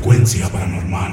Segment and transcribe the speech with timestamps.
[0.00, 1.12] Frecuencia paranormal.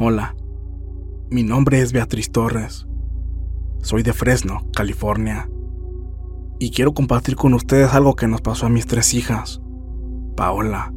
[0.00, 0.36] Hola,
[1.28, 2.86] mi nombre es Beatriz Torres.
[3.82, 5.50] Soy de Fresno, California.
[6.60, 9.60] Y quiero compartir con ustedes algo que nos pasó a mis tres hijas,
[10.36, 10.94] Paola,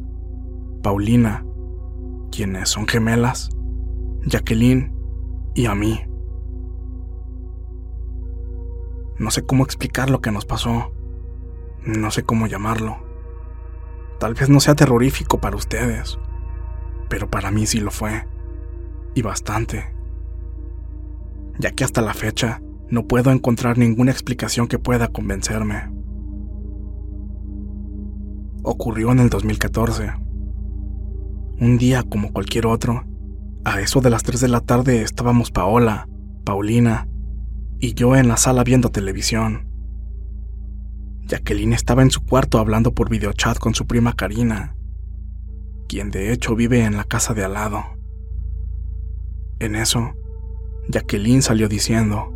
[0.84, 1.44] Paulina,
[2.30, 3.50] quienes son gemelas,
[4.24, 4.94] Jacqueline
[5.56, 6.00] y a mí.
[9.18, 10.92] No sé cómo explicar lo que nos pasó.
[11.84, 12.98] No sé cómo llamarlo.
[14.20, 16.20] Tal vez no sea terrorífico para ustedes,
[17.08, 18.30] pero para mí sí lo fue
[19.14, 19.94] y bastante,
[21.58, 25.90] ya que hasta la fecha no puedo encontrar ninguna explicación que pueda convencerme.
[28.62, 30.12] Ocurrió en el 2014.
[31.58, 33.04] Un día como cualquier otro,
[33.64, 36.08] a eso de las 3 de la tarde estábamos Paola,
[36.44, 37.08] Paulina
[37.78, 39.68] y yo en la sala viendo televisión.
[41.22, 44.76] Jacqueline estaba en su cuarto hablando por videochat con su prima Karina,
[45.88, 48.01] quien de hecho vive en la casa de al lado.
[49.62, 50.16] En eso,
[50.88, 52.32] Jacqueline salió diciendo,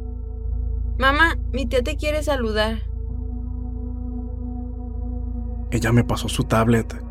[0.97, 2.85] Mamá, mi tía te quiere saludar.
[5.73, 7.03] Ella me pasó su tablet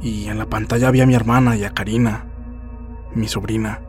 [0.00, 2.30] y en la pantalla vi a mi hermana y a Karina,
[3.16, 3.82] mi sobrina.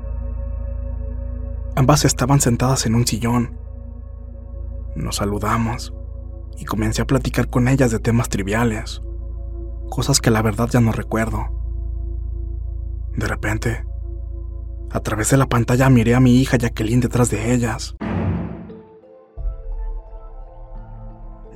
[1.75, 3.55] Ambas estaban sentadas en un sillón.
[4.95, 5.93] Nos saludamos
[6.57, 9.03] y comencé a platicar con ellas de temas triviales,
[9.91, 11.45] cosas que la verdad ya no recuerdo.
[13.15, 13.85] De repente,
[14.93, 17.95] a través de la pantalla miré a mi hija Jacqueline detrás de ellas.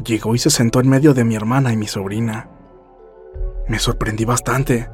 [0.03, 2.49] Llegó y se sentó en medio de mi hermana y mi sobrina.
[3.67, 4.89] Me sorprendí bastante.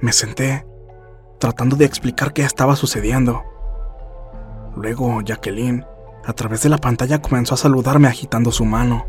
[0.00, 0.66] Me senté,
[1.38, 3.42] tratando de explicar qué estaba sucediendo.
[4.76, 5.86] Luego Jacqueline,
[6.26, 9.06] a través de la pantalla, comenzó a saludarme agitando su mano.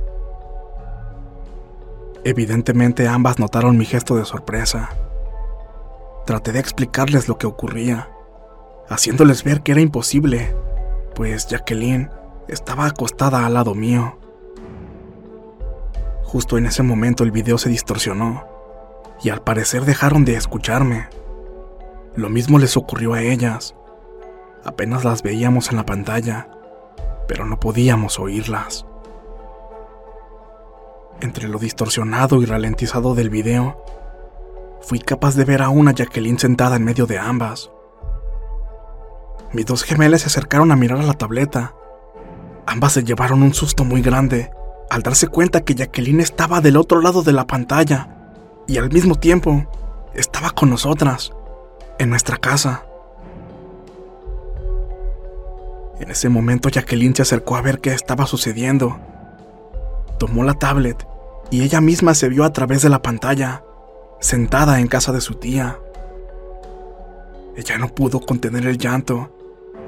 [2.24, 4.90] Evidentemente ambas notaron mi gesto de sorpresa.
[6.26, 8.10] Traté de explicarles lo que ocurría,
[8.90, 10.56] haciéndoles ver que era imposible,
[11.16, 12.10] pues Jacqueline
[12.48, 14.18] estaba acostada al lado mío.
[16.24, 18.46] Justo en ese momento el video se distorsionó
[19.24, 21.08] y al parecer dejaron de escucharme.
[22.16, 23.76] Lo mismo les ocurrió a ellas.
[24.64, 26.50] Apenas las veíamos en la pantalla,
[27.28, 28.86] pero no podíamos oírlas.
[31.22, 33.84] Entre lo distorsionado y ralentizado del video,
[34.82, 37.72] fui capaz de ver a una Jacqueline sentada en medio de ambas.
[39.52, 41.74] Mis dos gemelas se acercaron a mirar a la tableta.
[42.68, 44.52] Ambas se llevaron un susto muy grande
[44.92, 48.10] al darse cuenta que Jacqueline estaba del otro lado de la pantalla
[48.68, 49.66] y al mismo tiempo
[50.14, 51.32] estaba con nosotras,
[51.98, 52.86] en nuestra casa.
[56.00, 59.00] En ese momento Jacqueline se acercó a ver qué estaba sucediendo.
[60.18, 61.08] Tomó la tablet
[61.50, 63.64] y ella misma se vio a través de la pantalla,
[64.20, 65.80] sentada en casa de su tía.
[67.56, 69.32] Ella no pudo contener el llanto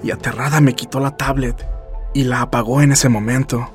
[0.03, 1.65] y aterrada me quitó la tablet
[2.13, 3.69] y la apagó en ese momento.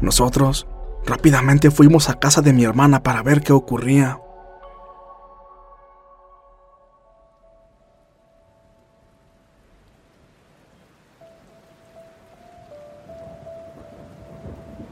[0.00, 0.66] Nosotros
[1.04, 4.20] rápidamente fuimos a casa de mi hermana para ver qué ocurría.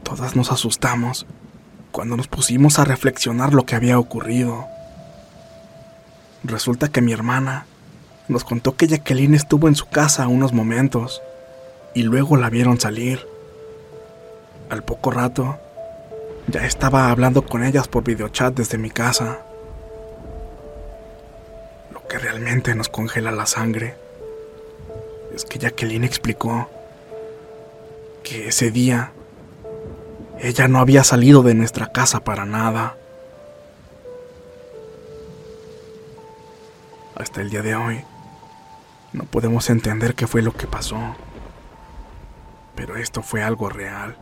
[0.03, 1.25] Todas nos asustamos
[1.91, 4.65] cuando nos pusimos a reflexionar lo que había ocurrido.
[6.43, 7.65] Resulta que mi hermana
[8.27, 11.21] nos contó que Jacqueline estuvo en su casa unos momentos
[11.93, 13.25] y luego la vieron salir.
[14.69, 15.57] Al poco rato,
[16.47, 19.39] ya estaba hablando con ellas por videochat desde mi casa.
[21.93, 23.95] Lo que realmente nos congela la sangre
[25.33, 26.69] es que Jacqueline explicó
[28.23, 29.11] que ese día
[30.39, 32.95] ella no había salido de nuestra casa para nada.
[37.15, 38.05] Hasta el día de hoy,
[39.17, 41.15] no podemos entender qué fue lo que pasó.
[42.75, 44.17] Pero esto fue algo real.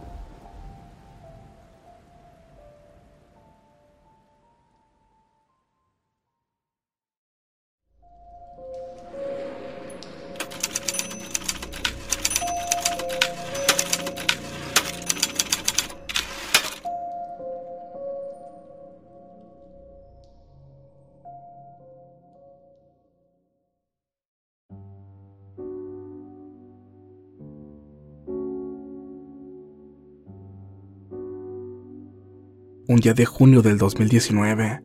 [32.96, 34.82] Un día de junio del 2019,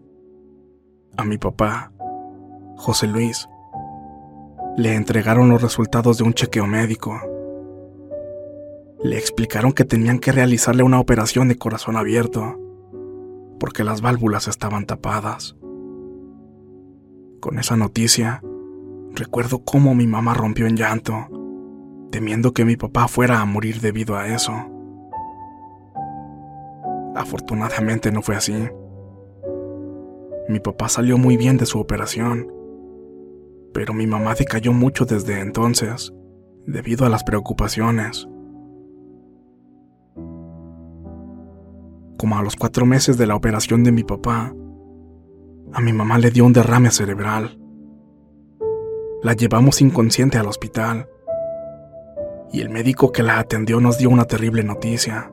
[1.16, 1.92] a mi papá,
[2.76, 3.48] José Luis,
[4.76, 7.20] le entregaron los resultados de un chequeo médico.
[9.04, 12.58] Le explicaron que tenían que realizarle una operación de corazón abierto,
[13.60, 15.54] porque las válvulas estaban tapadas.
[17.38, 18.42] Con esa noticia,
[19.14, 21.28] recuerdo cómo mi mamá rompió en llanto,
[22.10, 24.80] temiendo que mi papá fuera a morir debido a eso.
[27.20, 28.55] Afortunadamente no fue así.
[30.49, 32.50] Mi papá salió muy bien de su operación,
[33.75, 36.14] pero mi mamá decayó mucho desde entonces,
[36.67, 38.26] debido a las preocupaciones.
[42.17, 44.55] Como a los cuatro meses de la operación de mi papá,
[45.75, 47.61] a mi mamá le dio un derrame cerebral.
[49.22, 51.06] La llevamos inconsciente al hospital
[52.50, 55.31] y el médico que la atendió nos dio una terrible noticia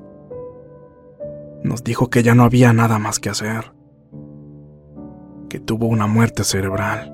[1.63, 3.73] nos dijo que ya no había nada más que hacer,
[5.49, 7.13] que tuvo una muerte cerebral.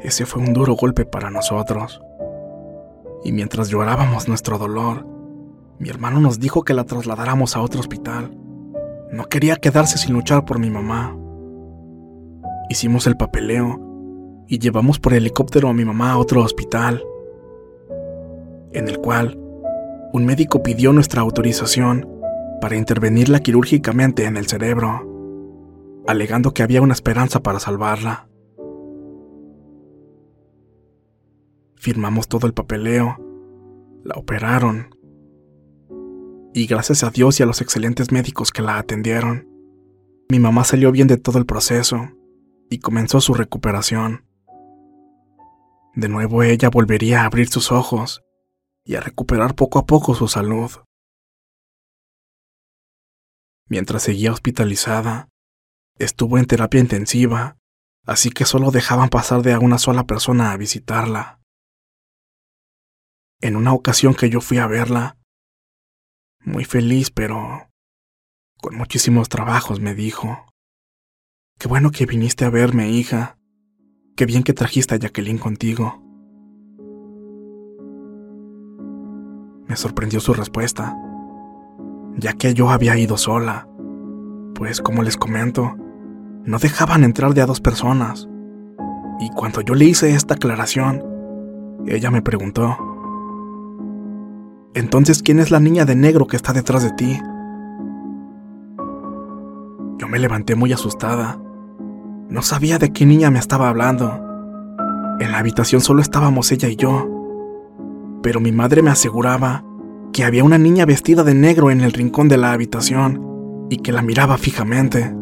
[0.00, 2.02] Ese fue un duro golpe para nosotros.
[3.24, 5.06] Y mientras llorábamos nuestro dolor,
[5.78, 8.36] mi hermano nos dijo que la trasladáramos a otro hospital.
[9.12, 11.16] No quería quedarse sin luchar por mi mamá.
[12.68, 13.80] Hicimos el papeleo
[14.48, 17.04] y llevamos por helicóptero a mi mamá a otro hospital,
[18.72, 19.41] en el cual
[20.12, 22.08] un médico pidió nuestra autorización
[22.60, 28.28] para intervenirla quirúrgicamente en el cerebro, alegando que había una esperanza para salvarla.
[31.76, 33.16] Firmamos todo el papeleo,
[34.04, 34.94] la operaron,
[36.54, 39.48] y gracias a Dios y a los excelentes médicos que la atendieron,
[40.28, 42.10] mi mamá salió bien de todo el proceso
[42.68, 44.26] y comenzó su recuperación.
[45.94, 48.22] De nuevo ella volvería a abrir sus ojos
[48.84, 50.70] y a recuperar poco a poco su salud.
[53.68, 55.28] Mientras seguía hospitalizada,
[55.98, 57.56] estuvo en terapia intensiva,
[58.06, 61.40] así que solo dejaban pasar de a una sola persona a visitarla.
[63.40, 65.16] En una ocasión que yo fui a verla,
[66.44, 67.68] muy feliz, pero
[68.60, 70.46] con muchísimos trabajos, me dijo.
[71.58, 73.38] Qué bueno que viniste a verme, hija.
[74.16, 76.11] Qué bien que trajiste a Jacqueline contigo.
[79.72, 80.94] Me sorprendió su respuesta,
[82.18, 83.66] ya que yo había ido sola,
[84.54, 85.76] pues como les comento,
[86.44, 88.28] no dejaban entrar de a dos personas.
[89.18, 91.02] Y cuando yo le hice esta aclaración,
[91.86, 92.76] ella me preguntó,
[94.74, 97.18] entonces, ¿quién es la niña de negro que está detrás de ti?
[99.96, 101.40] Yo me levanté muy asustada.
[102.28, 104.20] No sabía de qué niña me estaba hablando.
[105.18, 107.21] En la habitación solo estábamos ella y yo
[108.22, 109.64] pero mi madre me aseguraba
[110.12, 113.92] que había una niña vestida de negro en el rincón de la habitación y que
[113.92, 115.14] la miraba fijamente.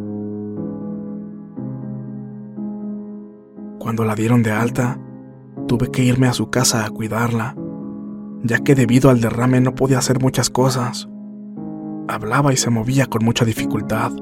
[3.78, 4.98] Cuando la dieron de alta,
[5.66, 7.56] tuve que irme a su casa a cuidarla,
[8.42, 11.08] ya que debido al derrame no podía hacer muchas cosas.
[12.08, 14.12] Hablaba y se movía con mucha dificultad.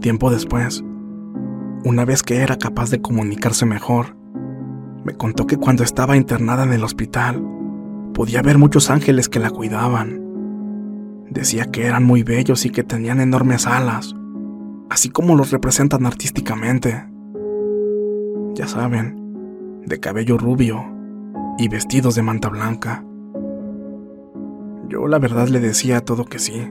[0.00, 0.84] Tiempo después,
[1.84, 4.17] una vez que era capaz de comunicarse mejor,
[5.08, 7.42] me contó que cuando estaba internada en el hospital,
[8.12, 10.20] podía ver muchos ángeles que la cuidaban.
[11.30, 14.14] Decía que eran muy bellos y que tenían enormes alas,
[14.90, 17.08] así como los representan artísticamente.
[18.54, 20.84] Ya saben, de cabello rubio
[21.56, 23.02] y vestidos de manta blanca.
[24.90, 26.70] Yo la verdad le decía todo que sí.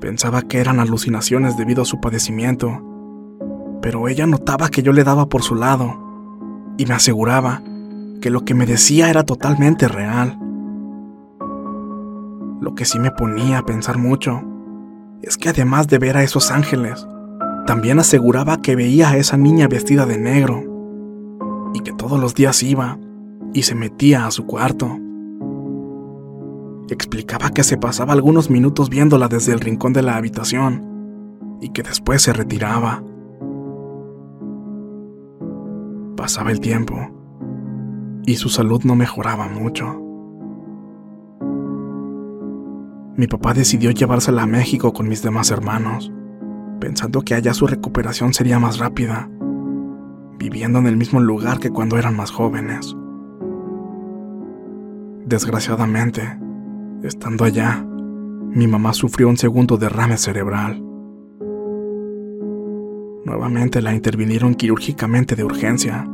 [0.00, 2.82] Pensaba que eran alucinaciones debido a su padecimiento,
[3.80, 6.03] pero ella notaba que yo le daba por su lado
[6.76, 7.62] y me aseguraba
[8.20, 10.38] que lo que me decía era totalmente real.
[12.60, 14.42] Lo que sí me ponía a pensar mucho
[15.22, 17.06] es que además de ver a esos ángeles,
[17.66, 20.62] también aseguraba que veía a esa niña vestida de negro
[21.74, 22.98] y que todos los días iba
[23.52, 24.98] y se metía a su cuarto.
[26.90, 31.82] Explicaba que se pasaba algunos minutos viéndola desde el rincón de la habitación y que
[31.82, 33.02] después se retiraba.
[36.24, 36.96] Pasaba el tiempo
[38.24, 39.84] y su salud no mejoraba mucho.
[43.14, 46.10] Mi papá decidió llevársela a México con mis demás hermanos,
[46.80, 49.28] pensando que allá su recuperación sería más rápida,
[50.38, 52.96] viviendo en el mismo lugar que cuando eran más jóvenes.
[55.26, 56.22] Desgraciadamente,
[57.02, 60.82] estando allá, mi mamá sufrió un segundo derrame cerebral.
[63.26, 66.08] Nuevamente la intervinieron quirúrgicamente de urgencia,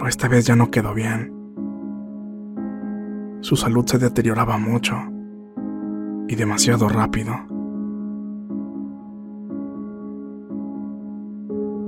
[0.00, 1.30] pero esta vez ya no quedó bien.
[3.42, 4.96] Su salud se deterioraba mucho
[6.26, 7.34] y demasiado rápido.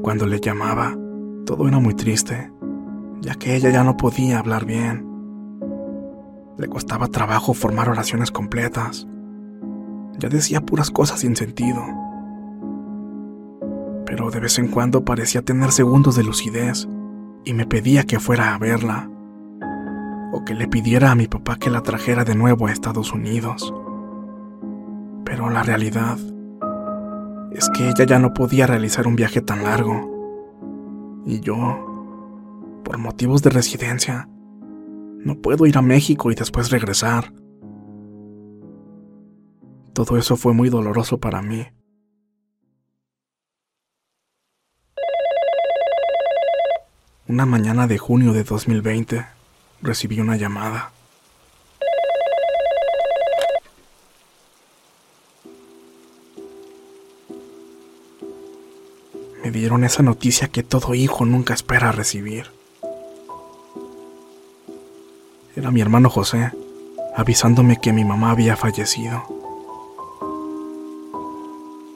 [0.03, 0.95] Cuando le llamaba,
[1.47, 2.53] todo era muy triste,
[3.23, 5.09] ya que ella ya no podía hablar bien.
[6.59, 9.09] Le costaba trabajo formar oraciones completas.
[10.19, 11.83] Ya decía puras cosas sin sentido
[14.05, 16.87] pero de vez en cuando parecía tener segundos de lucidez
[17.45, 19.11] y me pedía que fuera a verla
[20.33, 23.75] o que le pidiera a mi papá que la trajera de nuevo a Estados Unidos.
[25.25, 26.19] Pero la realidad
[27.53, 33.43] es que ella ya no podía realizar un viaje tan largo y yo, por motivos
[33.43, 34.29] de residencia,
[35.19, 37.33] no puedo ir a México y después regresar.
[39.93, 41.67] Todo eso fue muy doloroso para mí.
[47.29, 49.25] Una mañana de junio de 2020
[49.81, 50.91] recibí una llamada.
[59.45, 62.51] Me dieron esa noticia que todo hijo nunca espera recibir.
[65.55, 66.51] Era mi hermano José,
[67.15, 69.23] avisándome que mi mamá había fallecido.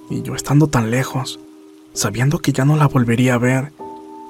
[0.09, 1.41] Y yo estando tan lejos,
[1.95, 3.73] sabiendo que ya no la volvería a ver,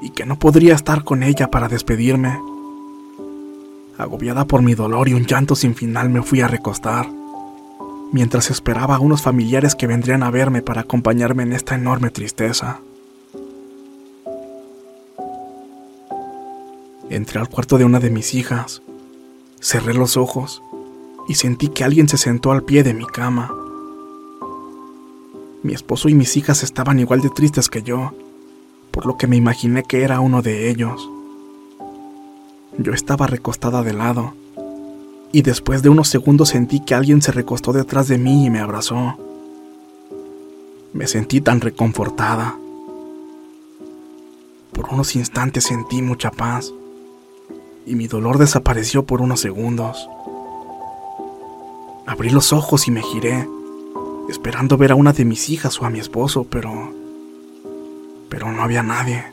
[0.00, 2.38] y que no podría estar con ella para despedirme.
[3.98, 7.08] Agobiada por mi dolor y un llanto sin final me fui a recostar,
[8.12, 12.80] mientras esperaba a unos familiares que vendrían a verme para acompañarme en esta enorme tristeza.
[17.08, 18.82] Entré al cuarto de una de mis hijas,
[19.60, 20.62] cerré los ojos
[21.28, 23.50] y sentí que alguien se sentó al pie de mi cama.
[25.62, 28.12] Mi esposo y mis hijas estaban igual de tristes que yo,
[28.96, 31.06] por lo que me imaginé que era uno de ellos.
[32.78, 34.32] Yo estaba recostada de lado,
[35.32, 38.58] y después de unos segundos sentí que alguien se recostó detrás de mí y me
[38.58, 39.18] abrazó.
[40.94, 42.56] Me sentí tan reconfortada.
[44.72, 46.72] Por unos instantes sentí mucha paz,
[47.84, 50.08] y mi dolor desapareció por unos segundos.
[52.06, 53.46] Abrí los ojos y me giré,
[54.30, 56.94] esperando ver a una de mis hijas o a mi esposo, pero
[58.28, 59.24] pero no había nadie.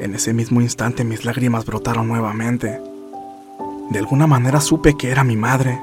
[0.00, 2.80] En ese mismo instante mis lágrimas brotaron nuevamente.
[3.90, 5.78] De alguna manera supe que era mi madre.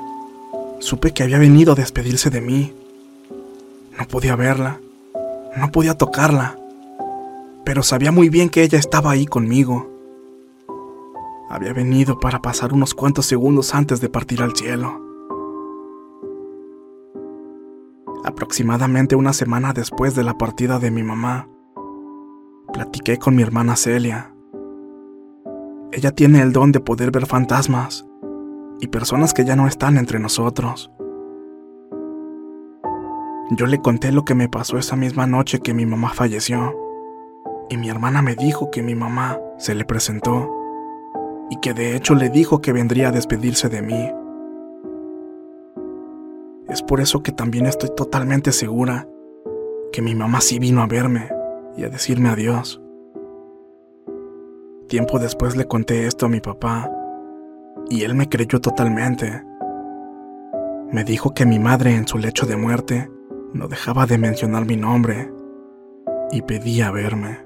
[0.79, 2.73] Supe que había venido a despedirse de mí.
[3.97, 4.79] No podía verla,
[5.55, 6.57] no podía tocarla,
[7.65, 9.87] pero sabía muy bien que ella estaba ahí conmigo.
[11.49, 15.06] Había venido para pasar unos cuantos segundos antes de partir al cielo.
[18.23, 21.47] Aproximadamente una semana después de la partida de mi mamá.
[22.73, 24.33] Platiqué con mi hermana Celia.
[25.91, 28.05] Ella tiene el don de poder ver fantasmas
[28.79, 30.91] y personas que ya no están entre nosotros.
[33.51, 36.75] Yo le conté lo que me pasó esa misma noche que mi mamá falleció.
[37.69, 40.53] Y mi hermana me dijo que mi mamá se le presentó
[41.49, 44.11] y que de hecho le dijo que vendría a despedirse de mí.
[46.69, 49.07] Es por eso que también estoy totalmente segura
[49.91, 51.29] que mi mamá sí vino a verme
[51.77, 52.81] y a decirme adiós.
[54.87, 56.89] Tiempo después le conté esto a mi papá
[57.89, 59.43] y él me creyó totalmente.
[60.91, 63.09] Me dijo que mi madre en su lecho de muerte
[63.53, 65.31] no dejaba de mencionar mi nombre
[66.31, 67.45] y pedía verme.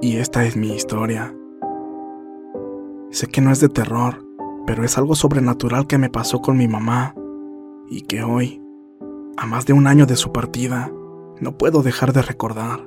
[0.00, 1.34] Y esta es mi historia.
[3.10, 4.25] Sé que no es de terror,
[4.66, 7.14] pero es algo sobrenatural que me pasó con mi mamá
[7.88, 8.60] y que hoy,
[9.36, 10.90] a más de un año de su partida,
[11.40, 12.80] no puedo dejar de recordar.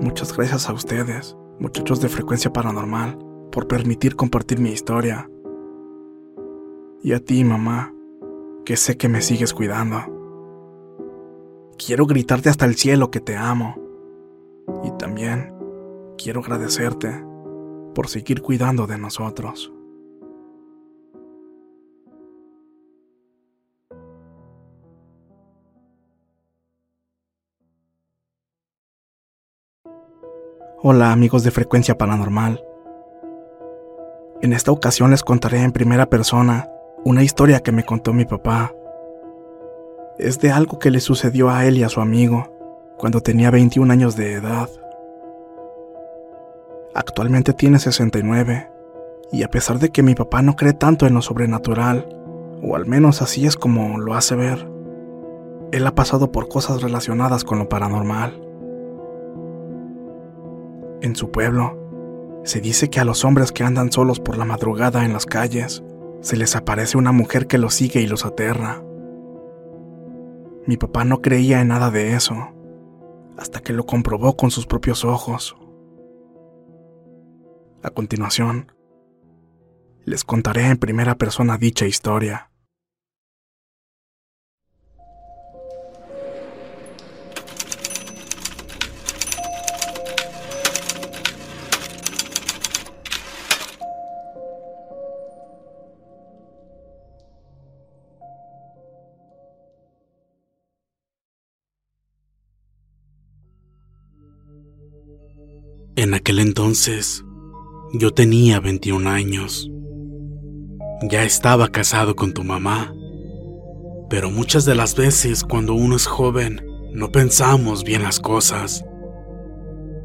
[0.00, 3.18] Muchas gracias a ustedes, muchachos de frecuencia paranormal,
[3.50, 5.28] por permitir compartir mi historia.
[7.02, 7.92] Y a ti, mamá,
[8.64, 9.98] que sé que me sigues cuidando.
[11.84, 13.74] Quiero gritarte hasta el cielo que te amo.
[14.84, 15.52] Y también
[16.16, 17.29] quiero agradecerte
[17.94, 19.72] por seguir cuidando de nosotros.
[30.82, 32.64] Hola amigos de Frecuencia Paranormal.
[34.40, 36.70] En esta ocasión les contaré en primera persona
[37.04, 38.72] una historia que me contó mi papá.
[40.18, 42.56] Es de algo que le sucedió a él y a su amigo
[42.96, 44.70] cuando tenía 21 años de edad.
[47.00, 48.70] Actualmente tiene 69,
[49.32, 52.06] y a pesar de que mi papá no cree tanto en lo sobrenatural,
[52.62, 54.68] o al menos así es como lo hace ver,
[55.72, 58.38] él ha pasado por cosas relacionadas con lo paranormal.
[61.00, 65.02] En su pueblo, se dice que a los hombres que andan solos por la madrugada
[65.06, 65.82] en las calles,
[66.20, 68.82] se les aparece una mujer que los sigue y los aterra.
[70.66, 72.36] Mi papá no creía en nada de eso,
[73.38, 75.56] hasta que lo comprobó con sus propios ojos.
[77.82, 78.72] A continuación,
[80.04, 82.50] les contaré en primera persona dicha historia.
[105.96, 107.24] En aquel entonces,
[107.92, 109.70] yo tenía 21 años.
[111.02, 112.94] Ya estaba casado con tu mamá.
[114.08, 118.84] Pero muchas de las veces cuando uno es joven, no pensamos bien las cosas.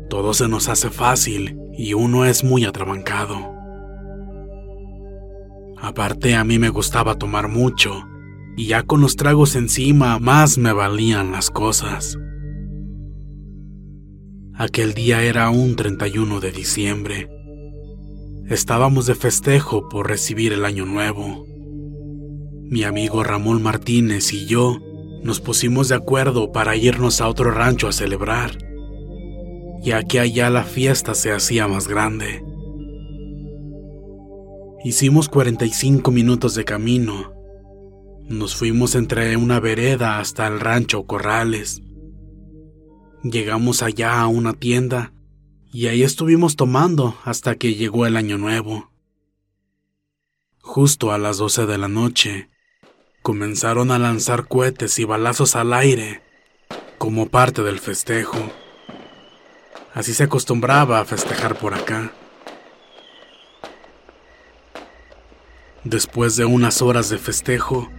[0.09, 3.53] Todo se nos hace fácil y uno es muy atrabancado.
[5.77, 8.07] Aparte a mí me gustaba tomar mucho
[8.57, 12.17] y ya con los tragos encima más me valían las cosas.
[14.55, 17.34] Aquel día era un 31 de diciembre
[18.49, 21.47] Estábamos de festejo por recibir el año nuevo.
[22.69, 24.77] Mi amigo Ramón Martínez y yo
[25.23, 28.60] nos pusimos de acuerdo para irnos a otro rancho a celebrar,
[29.81, 32.43] ya que allá la fiesta se hacía más grande.
[34.84, 37.34] Hicimos 45 minutos de camino.
[38.29, 41.81] Nos fuimos entre una vereda hasta el rancho Corrales.
[43.23, 45.14] Llegamos allá a una tienda
[45.75, 48.91] y ahí estuvimos tomando hasta que llegó el año nuevo.
[50.61, 52.49] Justo a las doce de la noche,
[53.21, 56.21] comenzaron a lanzar cohetes y balazos al aire
[56.97, 58.38] como parte del festejo.
[59.93, 62.13] Así se acostumbraba a festejar por acá.
[65.83, 67.89] Después de unas horas de festejo,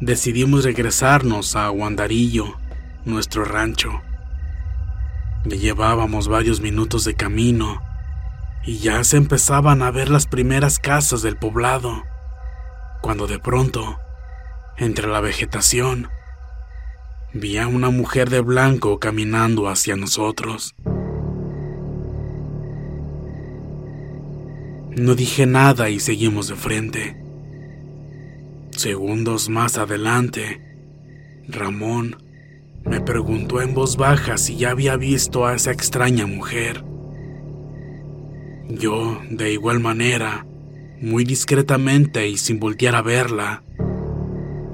[0.00, 2.56] decidimos regresarnos a Guandarillo,
[3.04, 4.00] nuestro rancho.
[5.44, 7.82] Ya llevábamos varios minutos de camino
[8.64, 12.02] y ya se empezaban a ver las primeras casas del poblado,
[13.02, 13.98] cuando de pronto,
[14.78, 16.08] entre la vegetación,
[17.34, 20.74] vi a una mujer de blanco caminando hacia nosotros.
[24.96, 27.22] No dije nada y seguimos de frente.
[28.70, 30.62] Segundos más adelante,
[31.48, 32.23] Ramón
[32.84, 36.84] me preguntó en voz baja si ya había visto a esa extraña mujer.
[38.68, 40.46] Yo, de igual manera,
[41.00, 43.62] muy discretamente y sin voltear a verla,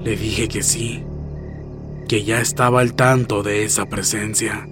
[0.02, 1.04] le dije que sí,
[2.08, 4.66] que ya estaba al tanto de esa presencia.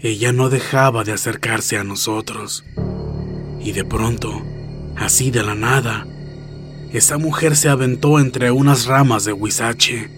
[0.00, 2.64] Ella no dejaba de acercarse a nosotros,
[3.60, 4.42] y de pronto
[4.96, 6.06] Así de la nada,
[6.92, 10.10] esa mujer se aventó entre unas ramas de huizache,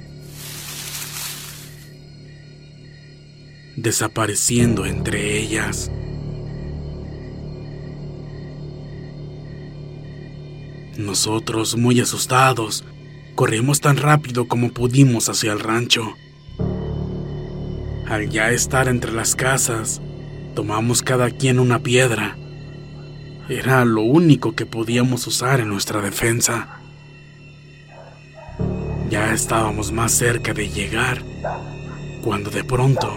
[3.76, 5.90] desapareciendo entre ellas.
[10.96, 12.84] Nosotros, muy asustados,
[13.34, 16.14] corrimos tan rápido como pudimos hacia el rancho.
[18.06, 20.00] Al ya estar entre las casas,
[20.54, 22.36] tomamos cada quien una piedra.
[23.48, 26.80] Era lo único que podíamos usar en nuestra defensa.
[29.10, 31.22] Ya estábamos más cerca de llegar,
[32.22, 33.12] cuando de pronto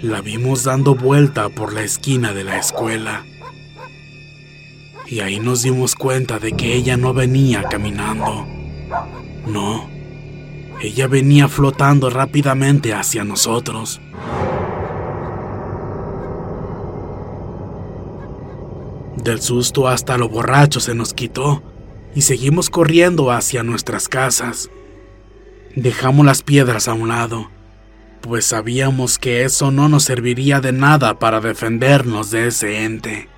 [0.00, 3.24] la vimos dando vuelta por la esquina de la escuela.
[5.06, 8.46] Y ahí nos dimos cuenta de que ella no venía caminando.
[9.46, 9.88] No,
[10.80, 14.00] ella venía flotando rápidamente hacia nosotros.
[19.26, 21.60] Del susto hasta lo borracho se nos quitó
[22.14, 24.70] y seguimos corriendo hacia nuestras casas.
[25.74, 27.50] Dejamos las piedras a un lado,
[28.20, 33.28] pues sabíamos que eso no nos serviría de nada para defendernos de ese ente.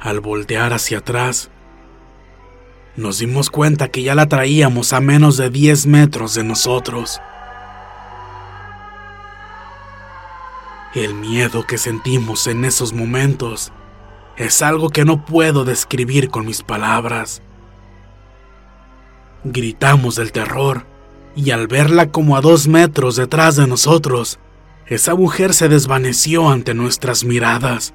[0.00, 1.50] Al voltear hacia atrás,
[2.96, 7.22] nos dimos cuenta que ya la traíamos a menos de 10 metros de nosotros.
[10.94, 13.72] El miedo que sentimos en esos momentos
[14.36, 17.42] es algo que no puedo describir con mis palabras.
[19.44, 20.86] Gritamos del terror
[21.36, 24.38] y al verla como a dos metros detrás de nosotros,
[24.86, 27.94] esa mujer se desvaneció ante nuestras miradas.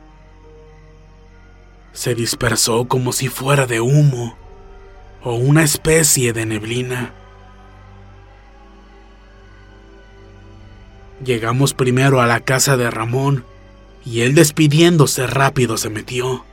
[1.92, 4.38] Se dispersó como si fuera de humo
[5.24, 7.14] o una especie de neblina.
[11.24, 13.44] Llegamos primero a la casa de Ramón
[14.10, 16.44] y él despidiéndose rápido se metió.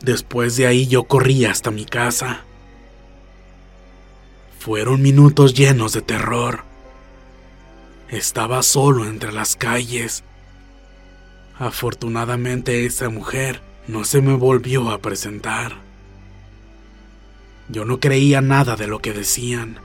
[0.00, 2.40] Después de ahí yo corrí hasta mi casa.
[4.58, 6.64] Fueron minutos llenos de terror.
[8.08, 10.24] Estaba solo entre las calles.
[11.56, 15.76] Afortunadamente esa mujer no se me volvió a presentar.
[17.68, 19.78] Yo no creía nada de lo que decían.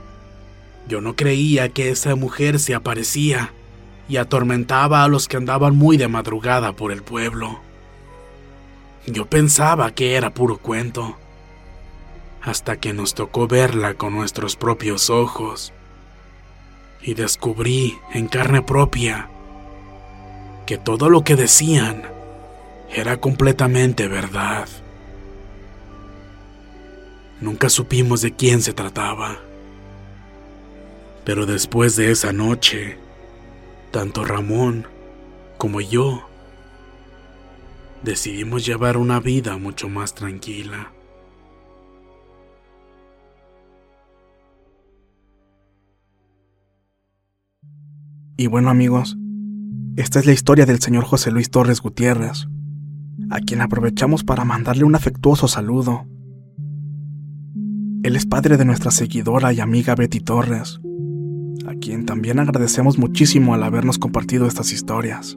[0.88, 3.52] Yo no creía que esa mujer se aparecía
[4.08, 7.60] y atormentaba a los que andaban muy de madrugada por el pueblo.
[9.06, 11.16] Yo pensaba que era puro cuento,
[12.42, 15.72] hasta que nos tocó verla con nuestros propios ojos
[17.02, 19.28] y descubrí en carne propia
[20.66, 22.02] que todo lo que decían
[22.90, 24.68] era completamente verdad.
[27.40, 29.38] Nunca supimos de quién se trataba.
[31.24, 32.98] Pero después de esa noche,
[33.94, 34.88] tanto Ramón
[35.56, 36.28] como yo
[38.02, 40.90] decidimos llevar una vida mucho más tranquila.
[48.36, 49.16] Y bueno amigos,
[49.94, 52.48] esta es la historia del señor José Luis Torres Gutiérrez,
[53.30, 56.04] a quien aprovechamos para mandarle un afectuoso saludo
[58.04, 60.78] él es padre de nuestra seguidora y amiga Betty Torres,
[61.66, 65.36] a quien también agradecemos muchísimo al habernos compartido estas historias.